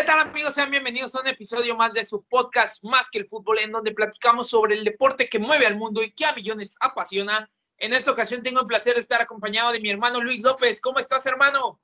[0.00, 0.54] ¿Qué tal amigos?
[0.54, 3.92] Sean bienvenidos a un episodio más de su podcast Más que el fútbol, en donde
[3.92, 7.50] platicamos sobre el deporte que mueve al mundo y que a millones apasiona.
[7.76, 10.80] En esta ocasión tengo el placer de estar acompañado de mi hermano Luis López.
[10.80, 11.82] ¿Cómo estás, hermano?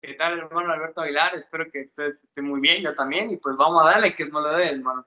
[0.00, 1.36] ¿Qué tal, hermano Alberto Aguilar?
[1.36, 4.40] Espero que estés esté muy bien, yo también, y pues vamos a darle que no
[4.40, 5.06] lo dé, hermano.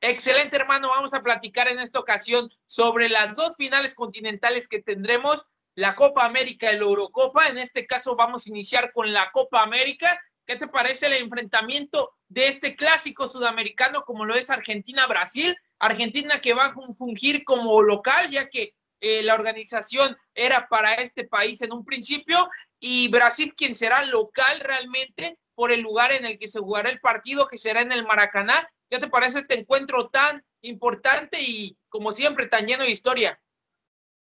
[0.00, 0.90] Excelente, hermano.
[0.90, 6.24] Vamos a platicar en esta ocasión sobre las dos finales continentales que tendremos, la Copa
[6.24, 7.48] América y la Eurocopa.
[7.48, 10.16] En este caso vamos a iniciar con la Copa América
[10.48, 15.54] ¿Qué te parece el enfrentamiento de este clásico sudamericano como lo es Argentina-Brasil?
[15.78, 18.72] Argentina que va a fungir como local, ya que
[19.02, 22.48] eh, la organización era para este país en un principio,
[22.80, 27.00] y Brasil quien será local realmente por el lugar en el que se jugará el
[27.00, 28.66] partido, que será en el Maracaná.
[28.88, 33.38] ¿Qué te parece este encuentro tan importante y, como siempre, tan lleno de historia?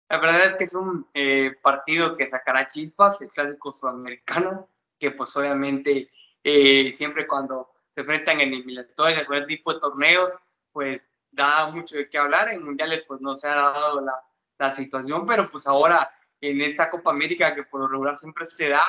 [0.10, 4.70] La verdad es que es un eh, partido que sacará chispas, el clásico sudamericano
[5.04, 6.10] que pues obviamente
[6.42, 10.32] eh, siempre cuando se enfrentan en eliminatorias, cualquier tipo de torneos,
[10.72, 12.48] pues da mucho de qué hablar.
[12.48, 14.14] En mundiales pues no se ha dado la,
[14.58, 16.10] la situación, pero pues ahora
[16.40, 18.84] en esta Copa América que por lo regular siempre se da,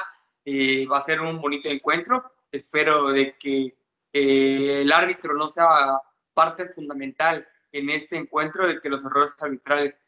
[0.44, 2.30] eh, va a ser un bonito encuentro.
[2.52, 3.76] Espero de que
[4.12, 6.00] eh, el árbitro no sea
[6.32, 9.98] parte fundamental en este encuentro, de que los errores arbitrales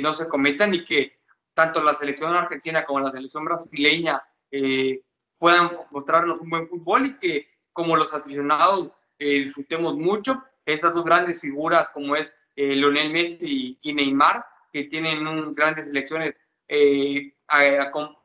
[0.00, 1.18] no se cometan y que
[1.54, 5.02] tanto la selección argentina como la selección brasileña eh,
[5.38, 10.42] puedan mostrarnos un buen fútbol y que como los aficionados eh, disfrutemos mucho.
[10.64, 15.86] Esas dos grandes figuras como es eh, Lionel Messi y Neymar, que tienen un, grandes
[15.86, 16.34] selecciones
[16.68, 17.34] eh,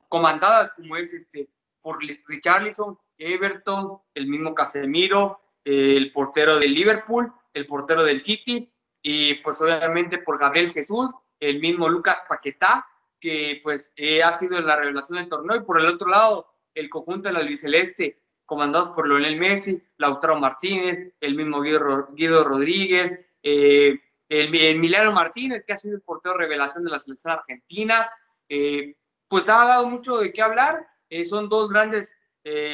[0.09, 1.49] comandadas como es este,
[1.81, 8.71] por Richarlison, Everton, el mismo Casemiro, el portero del Liverpool, el portero del City
[9.03, 12.87] y pues obviamente por Gabriel Jesús, el mismo Lucas Paquetá,
[13.19, 13.93] que pues
[14.23, 17.39] ha sido la revelación del torneo y por el otro lado el conjunto de la
[17.39, 18.21] albiceleste,
[18.51, 25.71] comandados por Lionel Messi, Lautaro Martínez, el mismo Guido, Rodríguez, eh, el, Emiliano Martínez, que
[25.71, 28.11] ha sido el portero revelación de la selección argentina,
[28.49, 28.97] eh,
[29.29, 30.85] pues ha dado mucho de qué hablar.
[31.09, 32.13] Eh, son dos grandes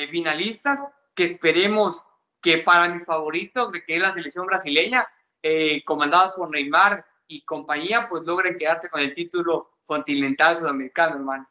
[0.09, 0.79] finalistas
[1.14, 2.02] que esperemos
[2.41, 5.06] que para mi favorito, que es la selección brasileña,
[5.85, 11.50] comandada por Neymar y compañía, pues logren quedarse con el título continental sudamericano, hermano.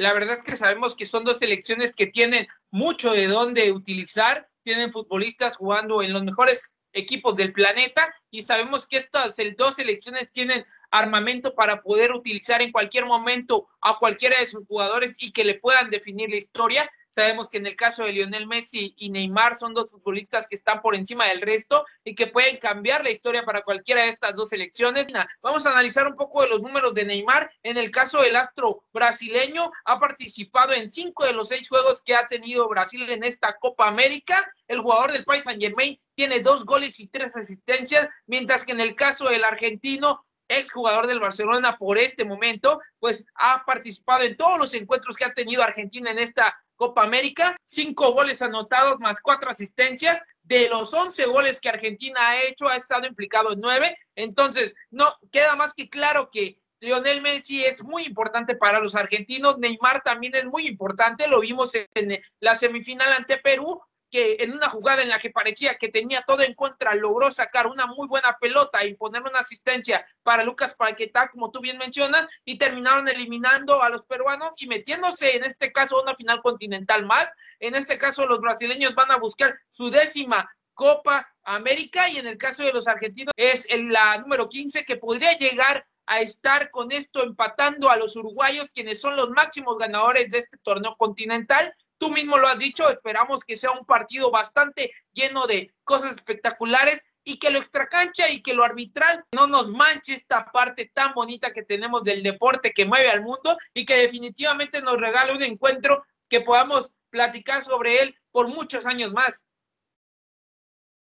[0.00, 4.48] La verdad es que sabemos que son dos selecciones que tienen mucho de dónde utilizar,
[4.62, 10.30] tienen futbolistas jugando en los mejores equipos del planeta y sabemos que estas dos selecciones
[10.30, 15.44] tienen armamento para poder utilizar en cualquier momento a cualquiera de sus jugadores y que
[15.44, 16.90] le puedan definir la historia.
[17.10, 20.80] Sabemos que en el caso de Lionel Messi y Neymar son dos futbolistas que están
[20.80, 24.50] por encima del resto y que pueden cambiar la historia para cualquiera de estas dos
[24.50, 25.08] selecciones.
[25.42, 27.50] Vamos a analizar un poco de los números de Neymar.
[27.64, 32.14] En el caso del astro brasileño, ha participado en cinco de los seis juegos que
[32.14, 34.48] ha tenido Brasil en esta Copa América.
[34.68, 38.80] El jugador del País Saint Germain tiene dos goles y tres asistencias, mientras que en
[38.80, 44.36] el caso del argentino el jugador del Barcelona por este momento, pues ha participado en
[44.36, 49.20] todos los encuentros que ha tenido Argentina en esta Copa América, cinco goles anotados más
[49.20, 50.18] cuatro asistencias.
[50.42, 53.98] De los once goles que Argentina ha hecho, ha estado implicado en nueve.
[54.16, 59.58] Entonces, no queda más que claro que Lionel Messi es muy importante para los argentinos.
[59.58, 61.28] Neymar también es muy importante.
[61.28, 65.76] Lo vimos en la semifinal ante Perú que en una jugada en la que parecía
[65.76, 70.04] que tenía todo en contra, logró sacar una muy buena pelota y poner una asistencia
[70.22, 75.36] para Lucas Paquetá, como tú bien mencionas, y terminaron eliminando a los peruanos y metiéndose
[75.36, 77.26] en este caso una final continental más.
[77.58, 82.38] En este caso, los brasileños van a buscar su décima Copa América y en el
[82.38, 87.22] caso de los argentinos es la número 15 que podría llegar a estar con esto
[87.22, 91.72] empatando a los uruguayos, quienes son los máximos ganadores de este torneo continental.
[92.00, 97.04] Tú mismo lo has dicho, esperamos que sea un partido bastante lleno de cosas espectaculares
[97.24, 101.52] y que lo extracancha y que lo arbitral no nos manche esta parte tan bonita
[101.52, 106.02] que tenemos del deporte que mueve al mundo y que definitivamente nos regale un encuentro
[106.30, 109.46] que podamos platicar sobre él por muchos años más.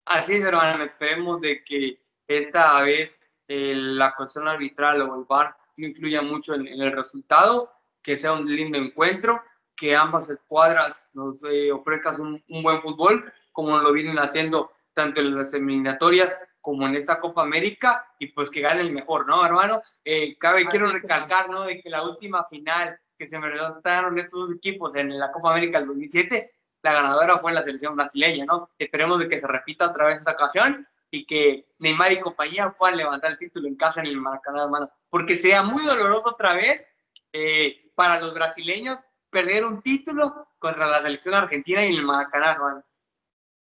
[0.06, 5.58] Así es, hermano, esperemos de que esta vez eh, la cuestión arbitral o el VAR
[5.76, 7.74] no influya mucho en el resultado,
[8.04, 9.42] que sea un lindo encuentro
[9.76, 15.36] que ambas escuadras nos eh, ofrezcan un, buen fútbol, como lo vienen haciendo tanto en
[15.36, 19.82] las eliminatorias como en esta Copa América y pues que gane el mejor, ¿no, hermano?
[20.06, 21.64] Eh, cabe, quiero recalcar, ¿no?
[21.64, 25.80] De que la última final que se enfrentaron estos dos equipos en la Copa América
[25.80, 28.70] del 2007, la ganadora fue la selección brasileña, ¿no?
[28.78, 32.98] Esperemos de que se repita otra vez esta ocasión y que Neymar y compañía puedan
[32.98, 36.88] levantar el título en casa en el Maracaná, hermano, porque sería muy doloroso otra vez
[37.32, 39.00] eh, para los brasileños
[39.34, 42.86] perder un título contra la selección argentina y el Maracaná.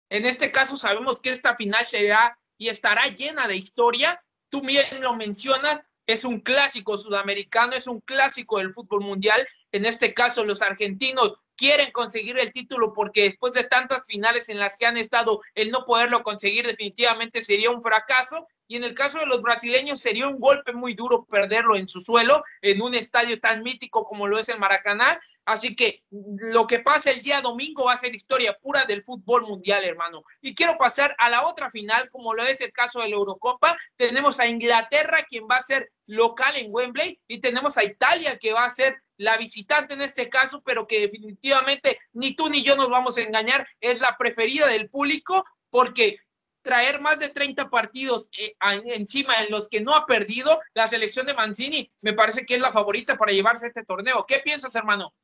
[0.08, 4.24] En este caso sabemos que esta final será y estará llena de historia.
[4.48, 9.46] Tú bien lo mencionas, es un clásico sudamericano, es un clásico del fútbol mundial.
[9.72, 14.58] En este caso, los argentinos quieren conseguir el título porque después de tantas finales en
[14.58, 18.46] las que han estado, el no poderlo conseguir definitivamente sería un fracaso.
[18.68, 22.00] Y en el caso de los brasileños sería un golpe muy duro perderlo en su
[22.00, 25.18] suelo, en un estadio tan mítico como lo es el Maracaná.
[25.46, 29.46] Así que lo que pasa el día domingo va a ser historia pura del fútbol
[29.46, 30.22] mundial, hermano.
[30.42, 33.74] Y quiero pasar a la otra final, como lo es el caso de la Eurocopa.
[33.96, 38.52] Tenemos a Inglaterra, quien va a ser local en Wembley, y tenemos a Italia, que
[38.52, 42.76] va a ser la visitante en este caso, pero que definitivamente ni tú ni yo
[42.76, 46.18] nos vamos a engañar, es la preferida del público, porque
[46.62, 48.56] traer más de 30 partidos eh,
[48.86, 52.60] encima en los que no ha perdido la selección de Mancini, me parece que es
[52.60, 54.24] la favorita para llevarse este torneo.
[54.26, 55.14] ¿Qué piensas, hermano?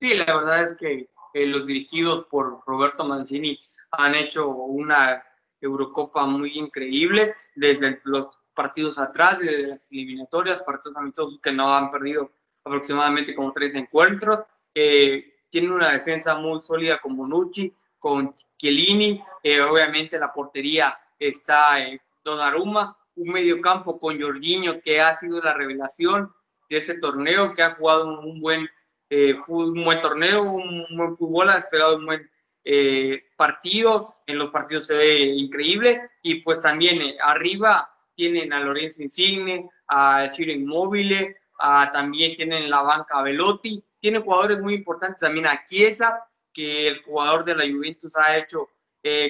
[0.00, 3.58] Sí, la verdad es que los dirigidos por Roberto Mancini
[3.92, 5.22] han hecho una
[5.60, 11.90] Eurocopa muy increíble desde los partidos atrás, desde las eliminatorias, partidos amistosos que no han
[11.90, 12.32] perdido
[12.64, 14.40] aproximadamente como tres encuentros.
[14.74, 19.22] Eh, tiene una defensa muy sólida con Bonucci, con Chiellini,
[19.70, 25.54] obviamente la portería está eh, Donnarumma, un medio campo con Jorginho que ha sido la
[25.54, 26.32] revelación
[26.68, 28.68] de ese torneo, que ha jugado un buen
[29.10, 32.30] eh, un buen torneo, un buen fútbol, ha despegado un buen
[32.62, 38.60] eh, partido, en los partidos se ve increíble, y pues también eh, arriba tienen a
[38.60, 41.34] Lorenzo Insigne, a Ciro Inmóvil,
[41.92, 46.24] también tienen la banca a Velotti, tienen jugadores muy importantes también a Chiesa,
[46.58, 48.68] que el jugador de la Juventus ha hecho,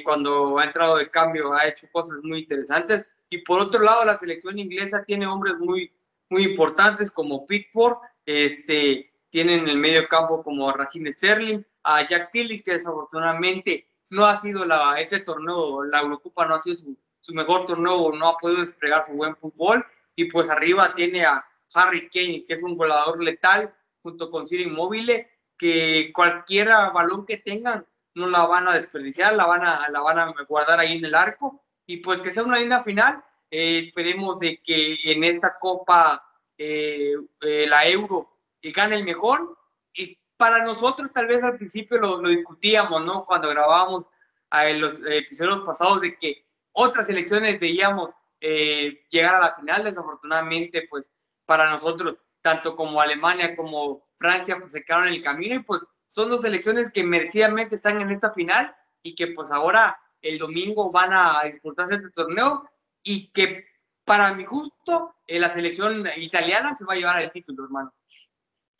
[0.02, 4.16] cuando ha entrado de cambio, ha hecho cosas muy interesantes, y por otro lado la
[4.16, 5.92] selección inglesa tiene hombres muy,
[6.30, 12.08] muy importantes como Pickford, este, tienen en el medio campo como a Raheem Sterling, a
[12.08, 16.76] Jack Tillis, que desafortunadamente no ha sido la, ese torneo, la Eurocopa no ha sido
[16.76, 19.84] su, su, mejor torneo, no ha podido desplegar su buen fútbol.
[20.16, 21.44] Y pues arriba tiene a
[21.74, 25.28] Harry Kane, que es un volador letal, junto con Ciro Immobile,
[25.58, 30.18] que cualquier balón que tengan no la van a desperdiciar, la van a, la van
[30.18, 31.62] a guardar ahí en el arco.
[31.86, 33.22] Y pues que sea una linda final.
[33.50, 36.22] Eh, esperemos de que en esta Copa,
[36.56, 39.58] eh, eh, la Euro, que gane el mejor.
[39.92, 43.24] Y para nosotros tal vez al principio lo, lo discutíamos, ¿no?
[43.24, 44.04] Cuando grabábamos
[44.50, 50.86] eh, los episodios pasados de que otras elecciones veíamos eh, llegar a la final, desafortunadamente,
[50.88, 51.10] pues
[51.44, 52.16] para nosotros,
[52.48, 56.42] tanto como Alemania como Francia, pues se quedaron en el camino y pues son dos
[56.44, 61.42] elecciones que merecidamente están en esta final y que pues ahora el domingo van a
[61.44, 62.66] disputarse este torneo
[63.02, 63.66] y que
[64.02, 67.92] para mi gusto eh, la selección italiana se va a llevar el título, hermano.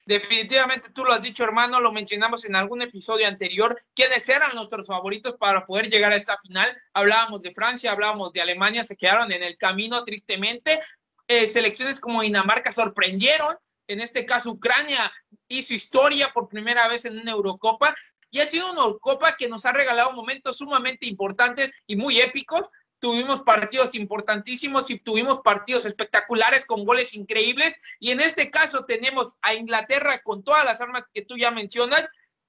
[0.07, 4.87] Definitivamente tú lo has dicho, hermano, lo mencionamos en algún episodio anterior, quiénes eran nuestros
[4.87, 6.67] favoritos para poder llegar a esta final.
[6.95, 10.81] Hablábamos de Francia, hablábamos de Alemania, se quedaron en el camino tristemente.
[11.29, 13.57] Eh, selecciones como Dinamarca sorprendieron,
[13.87, 15.13] en este caso Ucrania
[15.47, 17.95] hizo historia por primera vez en una Eurocopa
[18.31, 22.69] y ha sido una Eurocopa que nos ha regalado momentos sumamente importantes y muy épicos
[22.99, 27.77] tuvimos partidos importantísimos y tuvimos partidos espectaculares con goles increíbles.
[28.01, 32.09] Y en este caso tenemos a Inglaterra con todas las armas que tú ya mencionas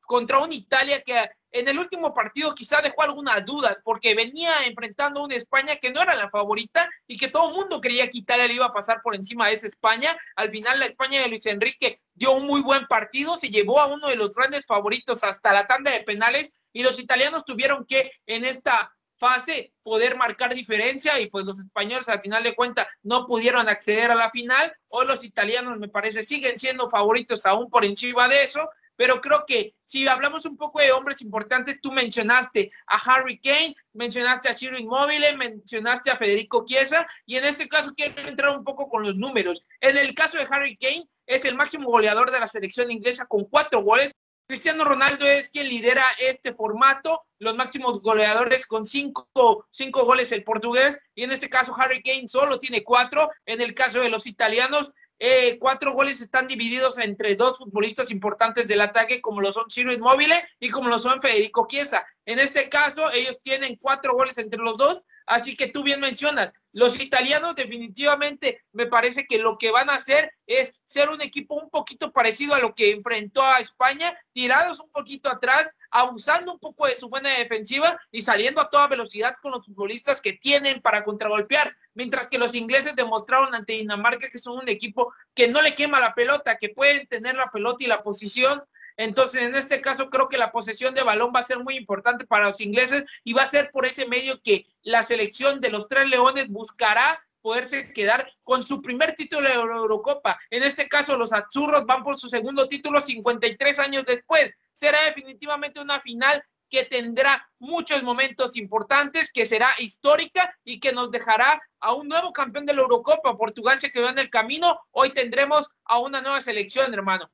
[0.09, 5.19] contra una Italia que en el último partido quizá dejó algunas dudas porque venía enfrentando
[5.19, 8.17] a una España que no era la favorita y que todo el mundo creía que
[8.17, 10.17] Italia le iba a pasar por encima de esa España.
[10.35, 13.85] Al final la España de Luis Enrique dio un muy buen partido, se llevó a
[13.85, 18.11] uno de los grandes favoritos hasta la tanda de penales y los italianos tuvieron que
[18.25, 23.27] en esta fase poder marcar diferencia y pues los españoles al final de cuentas no
[23.27, 27.85] pudieron acceder a la final o los italianos me parece siguen siendo favoritos aún por
[27.85, 28.67] encima de eso,
[28.99, 33.73] pero creo que si hablamos un poco de hombres importantes, tú mencionaste a Harry Kane,
[33.93, 38.65] mencionaste a Ciro Immobile, mencionaste a Federico Chiesa y en este caso quiero entrar un
[38.65, 39.63] poco con los números.
[39.79, 43.45] En el caso de Harry Kane es el máximo goleador de la selección inglesa con
[43.45, 44.11] cuatro goles
[44.49, 49.29] Cristiano Ronaldo es quien lidera este formato, los máximos goleadores con cinco,
[49.69, 53.75] cinco, goles el portugués, y en este caso Harry Kane solo tiene cuatro, en el
[53.75, 59.21] caso de los italianos, eh, cuatro goles están divididos entre dos futbolistas importantes del ataque,
[59.21, 62.05] como lo son Ciro Inmóvil y como lo son Federico Chiesa.
[62.25, 66.51] En este caso, ellos tienen cuatro goles entre los dos, Así que tú bien mencionas,
[66.71, 71.53] los italianos definitivamente me parece que lo que van a hacer es ser un equipo
[71.53, 76.57] un poquito parecido a lo que enfrentó a España, tirados un poquito atrás, abusando un
[76.57, 80.81] poco de su buena defensiva y saliendo a toda velocidad con los futbolistas que tienen
[80.81, 85.61] para contragolpear, mientras que los ingleses demostraron ante Dinamarca que son un equipo que no
[85.61, 88.63] le quema la pelota, que pueden tener la pelota y la posición
[88.99, 92.25] entonces, en este caso, creo que la posesión de balón va a ser muy importante
[92.25, 95.87] para los ingleses y va a ser por ese medio que la selección de los
[95.87, 100.37] tres leones buscará poderse quedar con su primer título de Eurocopa.
[100.49, 104.53] En este caso, los Azurros van por su segundo título 53 años después.
[104.73, 111.09] Será definitivamente una final que tendrá muchos momentos importantes, que será histórica y que nos
[111.09, 113.37] dejará a un nuevo campeón de la Eurocopa.
[113.37, 117.31] Portugal se quedó en el camino, hoy tendremos a una nueva selección, hermano.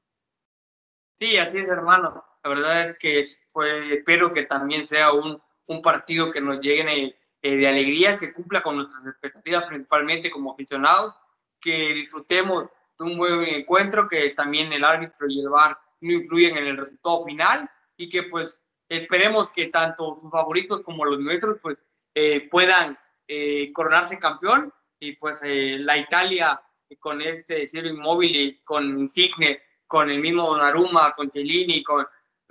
[1.19, 2.24] Sí, así es, hermano.
[2.43, 7.57] La verdad es que espero que también sea un, un partido que nos llegue eh,
[7.57, 11.15] de alegría, que cumpla con nuestras expectativas, principalmente como aficionados,
[11.60, 12.65] que disfrutemos
[12.98, 16.77] de un buen encuentro, que también el árbitro y el VAR no influyen en el
[16.77, 21.81] resultado final y que pues esperemos que tanto sus favoritos como los nuestros pues
[22.13, 26.62] eh, puedan eh, coronarse campeón y pues la Italia
[27.00, 32.06] con este cielo inmóvil y con Insigne con el mismo Naruma, con Cellini, con,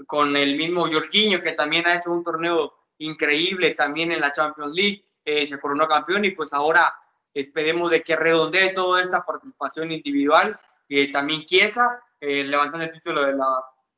[0.06, 4.74] con el mismo Jorginho, que también ha hecho un torneo increíble también en la Champions
[4.74, 6.94] League, eh, se coronó campeón y pues ahora
[7.32, 13.24] esperemos de que redondee toda esta participación individual y también Chiesa eh, levantando el título
[13.24, 13.46] de la,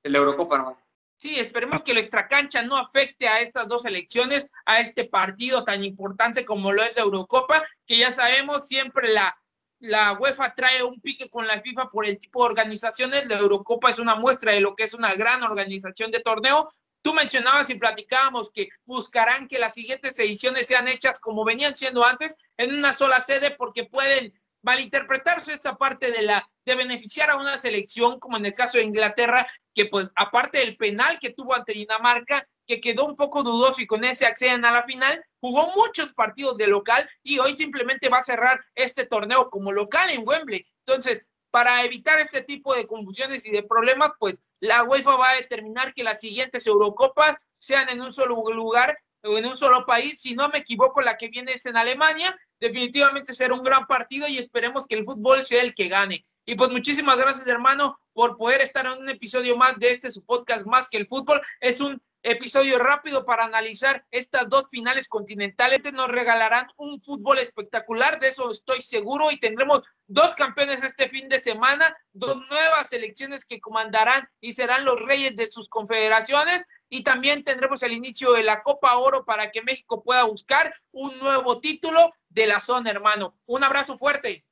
[0.02, 0.76] de la Eurocopa.
[1.16, 5.82] Sí, esperemos que la extracancha no afecte a estas dos elecciones, a este partido tan
[5.82, 9.36] importante como lo es la Eurocopa, que ya sabemos siempre la
[9.80, 13.26] la UEFA trae un pique con la FIFA por el tipo de organizaciones.
[13.26, 16.68] La Eurocopa es una muestra de lo que es una gran organización de torneo.
[17.02, 22.04] Tú mencionabas y platicábamos que buscarán que las siguientes ediciones sean hechas como venían siendo
[22.04, 27.36] antes, en una sola sede, porque pueden malinterpretarse esta parte de la de beneficiar a
[27.36, 31.54] una selección, como en el caso de Inglaterra, que pues aparte del penal que tuvo
[31.54, 35.72] ante Dinamarca, que quedó un poco dudoso y con ese acceden a la final, jugó
[35.74, 40.26] muchos partidos de local y hoy simplemente va a cerrar este torneo como local en
[40.26, 40.64] Wembley.
[40.84, 45.36] Entonces, para evitar este tipo de confusiones y de problemas, pues la UEFA va a
[45.36, 50.20] determinar que las siguientes Eurocopas sean en un solo lugar o en un solo país.
[50.20, 52.36] Si no me equivoco, la que viene es en Alemania.
[52.60, 56.24] Definitivamente será un gran partido y esperemos que el fútbol sea el que gane.
[56.46, 60.24] Y pues muchísimas gracias, hermano, por poder estar en un episodio más de este su
[60.24, 61.40] podcast Más que el fútbol.
[61.60, 65.80] Es un episodio rápido para analizar estas dos finales continentales.
[65.92, 71.28] Nos regalarán un fútbol espectacular, de eso estoy seguro, y tendremos dos campeones este fin
[71.28, 76.66] de semana, dos nuevas selecciones que comandarán y serán los reyes de sus confederaciones.
[76.88, 81.18] Y también tendremos el inicio de la Copa Oro para que México pueda buscar un
[81.18, 83.38] nuevo título de la zona, hermano.
[83.46, 84.44] Un abrazo fuerte.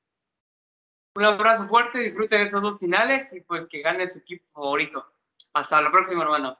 [1.16, 5.12] Un abrazo fuerte, disfruten estos dos finales y pues que gane su equipo favorito.
[5.52, 6.59] Hasta la próxima, hermano.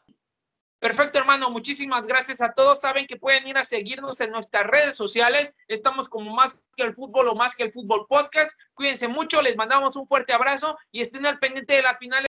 [0.85, 1.49] Perfecto, hermano.
[1.49, 2.83] Muchísimas gracias a todos.
[2.83, 5.57] Saben que pueden ir a seguirnos en nuestras redes sociales.
[5.67, 8.51] Estamos como más que el fútbol o más que el fútbol podcast.
[8.75, 9.41] Cuídense mucho.
[9.41, 12.27] Les mandamos un fuerte abrazo y estén al pendiente de las finales.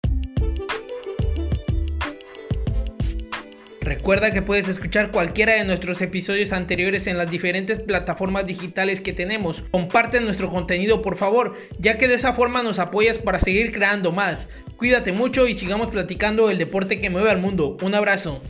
[3.82, 9.14] Recuerda que puedes escuchar cualquiera de nuestros episodios anteriores en las diferentes plataformas digitales que
[9.14, 9.64] tenemos.
[9.70, 14.12] Comparte nuestro contenido por favor, ya que de esa forma nos apoyas para seguir creando
[14.12, 14.50] más.
[14.78, 17.78] Cuídate mucho y sigamos platicando el deporte que mueve al mundo.
[17.82, 18.42] Un abrazo.